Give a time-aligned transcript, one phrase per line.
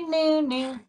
[0.00, 0.80] new, new, new.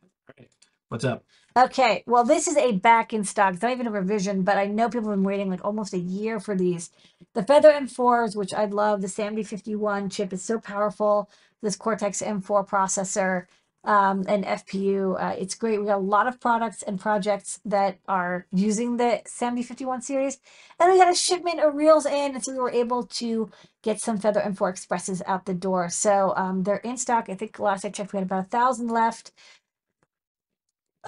[0.89, 1.23] What's up?
[1.57, 3.53] Okay, well, this is a back in stock.
[3.53, 5.97] It's not even a revision, but I know people have been waiting like almost a
[5.97, 6.91] year for these.
[7.33, 11.29] The Feather M4s, which I love, the SAMD 51 chip is so powerful.
[11.61, 13.45] This Cortex M4 processor
[13.83, 15.79] um, and FPU, uh, it's great.
[15.79, 20.39] We got a lot of products and projects that are using the SAMD 51 series.
[20.79, 23.49] And we got a shipment of reels in, and so we were able to
[23.83, 25.89] get some Feather M4 Expresses out the door.
[25.89, 27.29] So um, they're in stock.
[27.29, 29.31] I think last I checked, we had about a thousand left.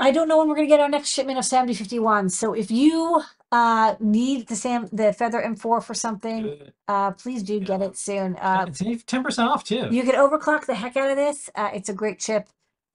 [0.02, 2.30] I don't know when we're gonna get our next shipment of SAMD 51.
[2.30, 7.60] So if you uh need the Sam the Feather M4 for something, uh please do
[7.60, 8.38] get it soon.
[8.38, 9.90] Uh It's ten percent off too.
[9.92, 11.50] you can overclock the heck out of this.
[11.56, 12.48] Uh it's a great chip.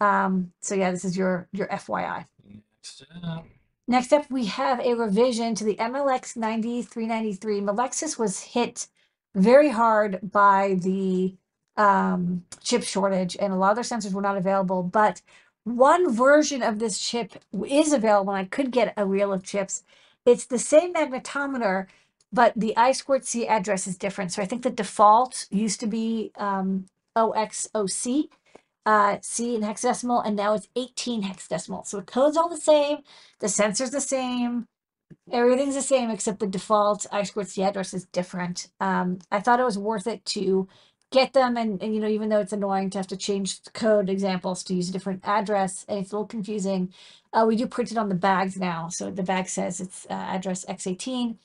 [0.04, 2.26] Um so yeah, this is your your FYI.
[2.44, 3.46] Next up.
[3.86, 7.60] Next up, we have a revision to the MLX 9393.
[7.60, 8.88] Melexis was hit
[9.34, 11.34] very hard by the
[11.76, 14.82] um, chip shortage, and a lot of their sensors were not available.
[14.82, 15.20] But
[15.64, 17.34] one version of this chip
[17.68, 19.82] is available, and I could get a reel of chips.
[20.24, 21.86] It's the same magnetometer,
[22.32, 24.32] but the I squared C address is different.
[24.32, 28.30] So I think the default used to be um, OXOC
[28.86, 31.86] uh, C in hexadecimal, and now it's 18 hexadecimal.
[31.86, 32.98] So the code's all the same,
[33.40, 34.66] the sensor's the same,
[35.32, 38.68] everything's the same except the default I squared C address is different.
[38.80, 40.68] Um, I thought it was worth it to
[41.10, 44.10] get them, and, and you know, even though it's annoying to have to change code
[44.10, 46.92] examples to use a different address, and it's a little confusing,
[47.32, 48.88] uh, we do print it on the bags now.
[48.88, 51.36] So the bag says it's uh, address X18.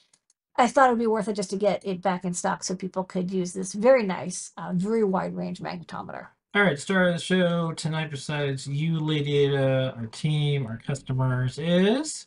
[0.57, 2.75] I thought it would be worth it just to get it back in stock so
[2.75, 6.27] people could use this very nice, uh, very wide range magnetometer.
[6.55, 8.09] All right, star of the show tonight.
[8.09, 12.25] Besides you, Lady Ada, our team, our customers is.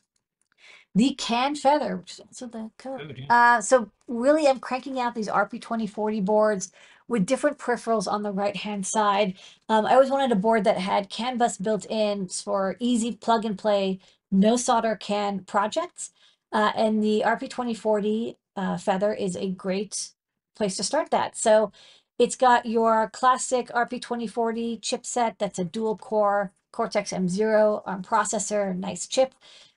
[0.95, 3.01] The can feather, which is also the code.
[3.01, 3.57] Code, yeah.
[3.57, 6.71] Uh, so really, I'm cranking out these RP2040 boards
[7.09, 9.35] with different peripherals on the right hand side.
[9.69, 13.45] Um, I always wanted a board that had CAN bus built in for easy plug
[13.45, 13.99] and play,
[14.31, 16.13] no solder can projects.
[16.53, 20.11] Uh, and the RP2040 uh, feather is a great
[20.55, 21.37] place to start that.
[21.37, 21.73] So
[22.19, 29.07] it's got your classic RP2040 chipset that's a dual core Cortex M0 ARM processor, nice
[29.07, 29.35] chip.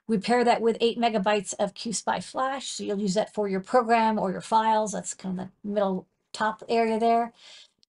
[0.07, 2.67] We pair that with eight megabytes of QSPI flash.
[2.67, 4.93] So you'll use that for your program or your files.
[4.93, 7.33] That's kind of the middle top area there.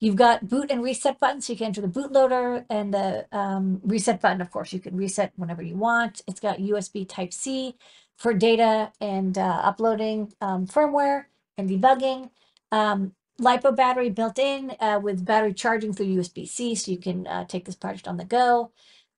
[0.01, 1.47] You've got boot and reset buttons.
[1.47, 4.41] So you can enter the bootloader and the um, reset button.
[4.41, 6.23] Of course, you can reset whenever you want.
[6.27, 7.77] It's got USB type C
[8.17, 11.27] for data and uh, uploading um, firmware
[11.57, 12.31] and debugging.
[12.73, 17.45] Um, LiPo battery built in uh, with battery charging through USB-C, so you can uh,
[17.45, 18.71] take this project on the go.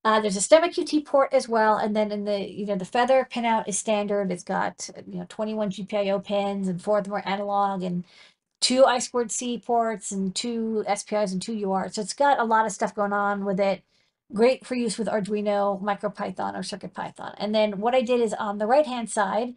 [0.05, 2.85] Uh, there's a STEMMA QT port as well, and then in the you know the
[2.85, 4.33] Feather pinout is standard.
[4.33, 8.05] It's got you know 21 GPIO pins, and four of them are analog, and
[8.61, 11.95] two I squared C ports, and two SPIs and two UARTs.
[11.95, 13.83] So it's got a lot of stuff going on with it.
[14.33, 17.35] Great for use with Arduino, MicroPython, or CircuitPython.
[17.39, 19.55] And then what I did is on the right hand side,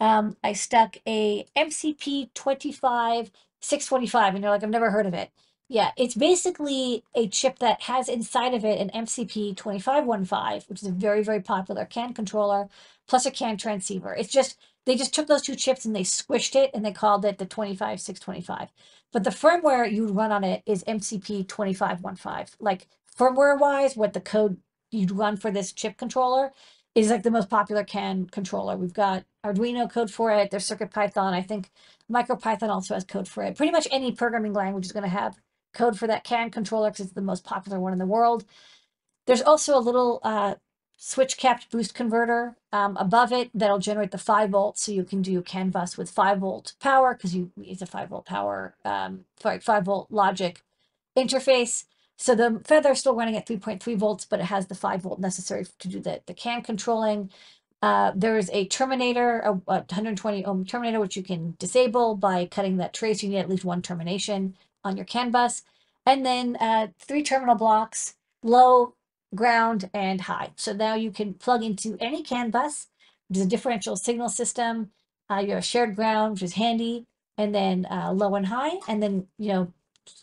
[0.00, 3.30] um, I stuck a MCP 25
[3.64, 5.30] 645 and you're like i've never heard of it.
[5.68, 10.88] Yeah it's basically a chip that has inside of it an mcp 2515 which is
[10.88, 12.68] a very very popular can controller
[13.08, 14.14] plus a can transceiver.
[14.14, 17.24] It's just they just took those two chips and they squished it and they called
[17.24, 18.70] it the 25625
[19.12, 22.88] but the firmware you would run on it is mcp 2515 like
[23.18, 24.58] firmware wise what the code
[24.90, 26.52] you'd run for this chip controller
[26.94, 30.90] is like the most popular can controller we've got arduino code for it there's circuit
[30.90, 31.70] python i think
[32.10, 33.56] MicroPython also has code for it.
[33.56, 35.38] Pretty much any programming language is going to have
[35.72, 38.44] code for that CAN controller because it's the most popular one in the world.
[39.26, 40.56] There's also a little uh,
[40.96, 45.22] switch capped boost converter um, above it that'll generate the 5 volts so you can
[45.22, 49.24] do CAN bus with 5 volt power because you it's a 5 volt power, um,
[49.40, 50.62] sorry, 5 volt logic
[51.16, 51.84] interface.
[52.16, 55.20] So the Feather is still running at 3.3 volts, but it has the 5 volt
[55.20, 57.30] necessary to do the, the CAN controlling.
[57.82, 62.76] Uh, there's a terminator, a, a 120 ohm terminator, which you can disable by cutting
[62.78, 63.22] that trace.
[63.22, 65.62] You need at least one termination on your CAN bus.
[66.06, 68.94] And then uh, three terminal blocks, low,
[69.34, 70.52] ground, and high.
[70.56, 72.86] So now you can plug into any CAN bus,
[73.30, 74.90] is a differential signal system.
[75.30, 77.06] Uh, you have shared ground, which is handy,
[77.36, 78.78] and then uh, low and high.
[78.86, 79.72] And then, you know,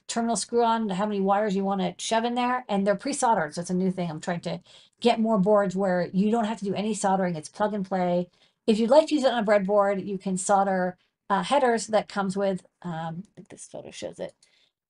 [0.07, 2.65] terminal screw on how many wires you want to shove in there.
[2.67, 3.55] And they're pre-soldered.
[3.55, 4.09] So it's a new thing.
[4.09, 4.61] I'm trying to
[4.99, 7.35] get more boards where you don't have to do any soldering.
[7.35, 8.29] It's plug and play.
[8.67, 10.97] If you'd like to use it on a breadboard, you can solder
[11.29, 14.33] uh, headers that comes with, um, I think this photo shows it.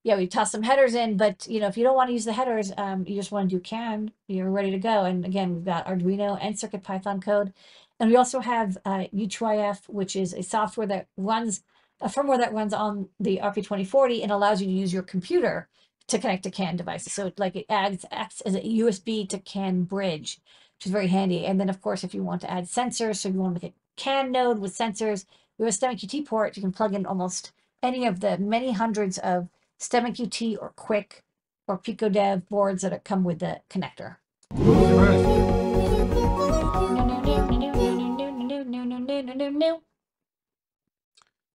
[0.04, 2.26] Yeah, we toss some headers in, but you know, if you don't want to use
[2.26, 5.06] the headers, um, you just want to do CAN, you're ready to go.
[5.06, 7.54] And again, we've got Arduino and circuit python code.
[8.00, 11.62] And we also have uh, U2IF, which is a software that runs,
[12.02, 15.68] a firmware that runs on the RP2040 and allows you to use your computer
[16.08, 17.14] to connect to CAN devices.
[17.14, 20.40] So it, like it adds acts as a USB to CAN bridge,
[20.78, 21.46] which is very handy.
[21.46, 23.74] And then of course, if you want to add sensors, so you want to make
[23.74, 25.26] a CAN node with sensors,
[25.58, 27.52] you have a STEMMA QT port, you can plug in almost
[27.84, 29.48] any of the many hundreds of
[29.80, 31.22] STEMMA QT or Qwiic
[31.68, 34.18] or PiicoDev boards that come with the connector.
[34.58, 35.52] Alright.